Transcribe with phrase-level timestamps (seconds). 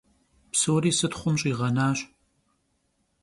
[0.53, 1.99] Psori sıtxhum ş'iğenaş.